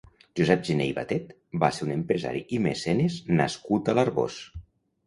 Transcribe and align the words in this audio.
Josep 0.39 0.63
Gener 0.69 0.87
i 0.91 0.95
Batet 0.99 1.35
va 1.65 1.69
ser 1.79 1.85
un 1.89 1.93
empresari 1.97 2.43
i 2.59 2.63
mecenes 2.67 3.21
nascut 3.43 3.95
a 3.95 3.99
l'Arboç. 4.01 4.43